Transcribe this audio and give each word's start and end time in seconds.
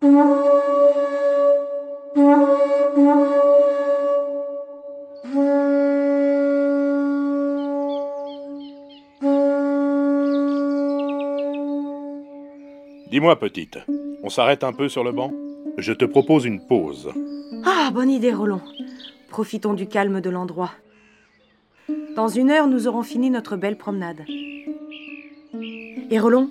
Dis-moi, 0.00 0.14
petite, 13.40 13.78
on 14.22 14.30
s'arrête 14.30 14.62
un 14.62 14.72
peu 14.72 14.88
sur 14.88 15.02
le 15.02 15.10
banc? 15.10 15.32
Je 15.78 15.92
te 15.92 16.04
propose 16.04 16.44
une 16.44 16.64
pause. 16.64 17.12
Ah, 17.64 17.90
bonne 17.92 18.10
idée, 18.10 18.32
Roland. 18.32 18.62
Profitons 19.30 19.74
du 19.74 19.88
calme 19.88 20.20
de 20.20 20.30
l'endroit. 20.30 20.70
Dans 22.14 22.28
une 22.28 22.52
heure, 22.52 22.68
nous 22.68 22.86
aurons 22.86 23.02
fini 23.02 23.30
notre 23.30 23.56
belle 23.56 23.76
promenade. 23.76 24.24
Et 26.10 26.20
Roland, 26.20 26.48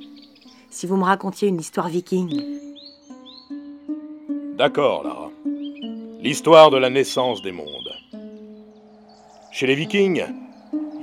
si 0.69 0.85
vous 0.85 0.97
me 0.97 1.05
racontiez 1.05 1.47
une 1.47 1.61
histoire 1.61 1.87
viking. 1.87 2.66
D'accord, 4.57 5.03
Lara. 5.03 5.29
L'histoire 6.19 6.71
de 6.71 6.77
la 6.77 6.89
naissance 6.89 7.43
des 7.43 7.51
mondes. 7.51 7.93
Chez 9.51 9.67
les 9.67 9.75
vikings, 9.75 10.25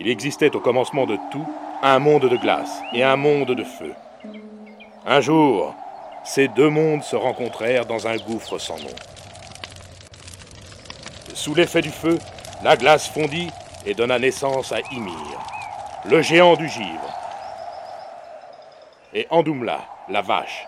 il 0.00 0.08
existait 0.08 0.56
au 0.56 0.60
commencement 0.60 1.06
de 1.06 1.16
tout 1.30 1.46
un 1.80 2.00
monde 2.00 2.28
de 2.28 2.36
glace 2.36 2.82
et 2.92 3.04
un 3.04 3.14
monde 3.14 3.52
de 3.52 3.62
feu. 3.62 3.92
Un 5.06 5.20
jour, 5.20 5.72
ces 6.24 6.48
deux 6.48 6.68
mondes 6.68 7.04
se 7.04 7.14
rencontrèrent 7.14 7.86
dans 7.86 8.08
un 8.08 8.16
gouffre 8.16 8.58
sans 8.58 8.78
nom. 8.78 8.96
Sous 11.32 11.54
l'effet 11.54 11.80
du 11.80 11.90
feu, 11.90 12.18
la 12.64 12.76
glace 12.76 13.06
fondit 13.06 13.50
et 13.86 13.94
donna 13.94 14.18
naissance 14.18 14.72
à 14.72 14.80
Ymir, 14.90 15.38
le 16.06 16.22
géant 16.22 16.56
du 16.56 16.68
givre, 16.68 17.14
et 19.12 19.28
Andoumla, 19.30 19.78
la 20.08 20.22
vache. 20.22 20.66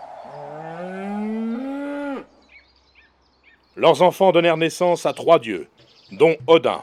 Leurs 3.77 4.01
enfants 4.01 4.31
donnèrent 4.31 4.57
naissance 4.57 5.05
à 5.05 5.13
trois 5.13 5.37
dieux, 5.37 5.67
dont 6.11 6.35
Odin, 6.47 6.81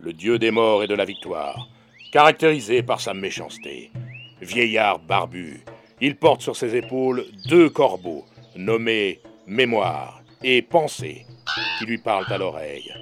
le 0.00 0.14
dieu 0.14 0.38
des 0.38 0.50
morts 0.50 0.82
et 0.82 0.86
de 0.86 0.94
la 0.94 1.04
victoire, 1.04 1.68
caractérisé 2.10 2.82
par 2.82 3.02
sa 3.02 3.12
méchanceté. 3.12 3.90
Vieillard 4.40 4.98
barbu, 4.98 5.62
il 6.00 6.16
porte 6.16 6.40
sur 6.40 6.56
ses 6.56 6.74
épaules 6.74 7.26
deux 7.50 7.68
corbeaux, 7.68 8.24
nommés 8.56 9.20
Mémoire 9.46 10.22
et 10.42 10.62
Pensée, 10.62 11.26
qui 11.78 11.84
lui 11.84 11.98
parlent 11.98 12.32
à 12.32 12.38
l'oreille. 12.38 12.94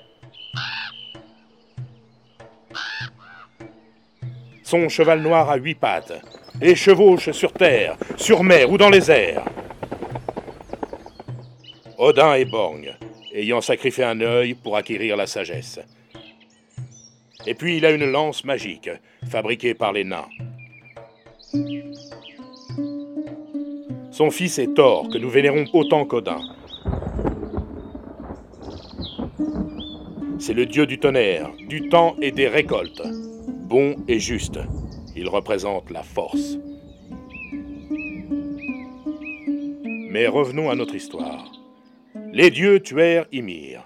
Son 4.64 4.88
cheval 4.88 5.22
noir 5.22 5.48
a 5.50 5.56
huit 5.56 5.76
pattes 5.76 6.20
et 6.60 6.74
chevauche 6.74 7.30
sur 7.30 7.52
terre, 7.52 7.96
sur 8.16 8.42
mer 8.42 8.72
ou 8.72 8.76
dans 8.76 8.90
les 8.90 9.08
airs. 9.08 9.44
Odin 11.96 12.34
est 12.34 12.44
borgne, 12.44 12.96
ayant 13.40 13.60
sacrifié 13.60 14.04
un 14.04 14.20
œil 14.20 14.54
pour 14.54 14.76
acquérir 14.76 15.16
la 15.16 15.26
sagesse. 15.26 15.80
Et 17.46 17.54
puis 17.54 17.78
il 17.78 17.86
a 17.86 17.90
une 17.90 18.10
lance 18.10 18.44
magique, 18.44 18.90
fabriquée 19.28 19.74
par 19.74 19.92
les 19.92 20.04
nains. 20.04 20.28
Son 24.10 24.30
fils 24.30 24.58
est 24.58 24.74
Thor, 24.74 25.08
que 25.08 25.18
nous 25.18 25.30
vénérons 25.30 25.64
autant 25.72 26.04
qu'Odin. 26.04 26.40
C'est 30.38 30.54
le 30.54 30.66
dieu 30.66 30.86
du 30.86 30.98
tonnerre, 30.98 31.50
du 31.68 31.88
temps 31.88 32.16
et 32.20 32.30
des 32.30 32.48
récoltes. 32.48 33.02
Bon 33.68 33.96
et 34.08 34.18
juste, 34.18 34.58
il 35.16 35.28
représente 35.28 35.90
la 35.90 36.02
force. 36.02 36.58
Mais 40.10 40.26
revenons 40.26 40.70
à 40.70 40.74
notre 40.74 40.94
histoire. 40.94 41.49
Les 42.32 42.50
dieux 42.50 42.80
tuèrent 42.80 43.26
Ymir. 43.32 43.82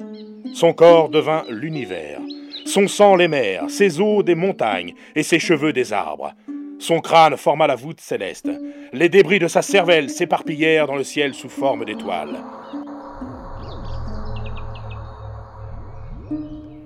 Son 0.52 0.72
corps 0.72 1.08
devint 1.08 1.44
l'univers. 1.48 2.20
Son 2.66 2.88
sang 2.88 3.16
les 3.16 3.28
mers, 3.28 3.68
ses 3.70 4.00
os 4.00 4.24
des 4.24 4.34
montagnes 4.34 4.94
et 5.14 5.22
ses 5.22 5.38
cheveux 5.38 5.72
des 5.72 5.92
arbres. 5.92 6.32
Son 6.78 7.00
crâne 7.00 7.36
forma 7.36 7.66
la 7.66 7.74
voûte 7.74 8.00
céleste. 8.00 8.50
Les 8.92 9.08
débris 9.08 9.38
de 9.38 9.48
sa 9.48 9.62
cervelle 9.62 10.10
s'éparpillèrent 10.10 10.86
dans 10.86 10.96
le 10.96 11.04
ciel 11.04 11.34
sous 11.34 11.48
forme 11.48 11.84
d'étoiles. 11.84 12.42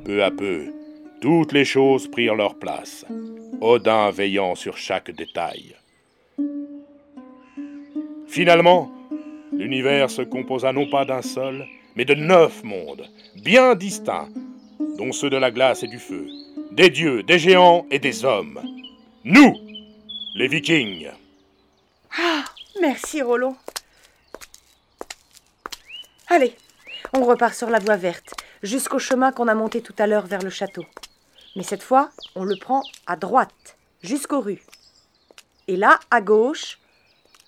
Peu 0.04 0.22
à 0.22 0.30
peu, 0.30 0.72
toutes 1.20 1.52
les 1.52 1.64
choses 1.64 2.08
prirent 2.08 2.34
leur 2.34 2.58
place, 2.58 3.04
Odin 3.60 4.10
veillant 4.10 4.54
sur 4.54 4.76
chaque 4.76 5.10
détail. 5.10 5.74
Finalement, 8.26 8.90
l'univers 9.52 10.10
se 10.10 10.22
composa 10.22 10.72
non 10.72 10.88
pas 10.88 11.04
d'un 11.04 11.22
seul, 11.22 11.66
mais 11.96 12.04
de 12.04 12.14
neuf 12.14 12.62
mondes, 12.62 13.08
bien 13.36 13.74
distincts, 13.74 14.28
dont 14.96 15.12
ceux 15.12 15.30
de 15.30 15.36
la 15.36 15.50
glace 15.50 15.82
et 15.82 15.88
du 15.88 15.98
feu, 15.98 16.26
des 16.72 16.90
dieux, 16.90 17.22
des 17.22 17.38
géants 17.38 17.86
et 17.90 17.98
des 17.98 18.24
hommes. 18.24 18.60
Nous, 19.24 19.54
les 20.34 20.48
vikings. 20.48 21.08
Ah, 22.18 22.44
merci 22.80 23.22
Roland. 23.22 23.56
Allez, 26.28 26.54
on 27.12 27.24
repart 27.24 27.54
sur 27.54 27.70
la 27.70 27.78
voie 27.78 27.96
verte, 27.96 28.34
jusqu'au 28.62 28.98
chemin 28.98 29.32
qu'on 29.32 29.48
a 29.48 29.54
monté 29.54 29.80
tout 29.80 29.94
à 29.98 30.06
l'heure 30.06 30.26
vers 30.26 30.42
le 30.42 30.50
château. 30.50 30.84
Mais 31.56 31.62
cette 31.62 31.82
fois, 31.82 32.10
on 32.34 32.44
le 32.44 32.56
prend 32.56 32.82
à 33.06 33.16
droite, 33.16 33.76
jusqu'aux 34.02 34.40
rues. 34.40 34.62
Et 35.66 35.76
là, 35.76 35.98
à 36.10 36.20
gauche, 36.20 36.78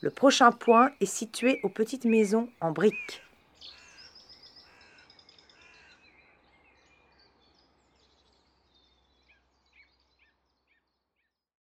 le 0.03 0.11
prochain 0.11 0.51
point 0.51 0.93
est 1.01 1.07
situé 1.07 1.61
aux 1.63 1.69
petites 1.69 2.07
maisons 2.07 2.49
en 2.61 2.73
briques. 2.73 3.23